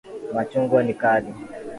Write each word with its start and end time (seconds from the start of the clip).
Machungwa 0.33 0.83
ni 0.83 0.93
kali. 0.93 1.33